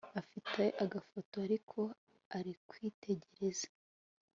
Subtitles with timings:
[0.21, 1.79] afite agafoto ariko
[2.37, 3.67] ari kwitegereza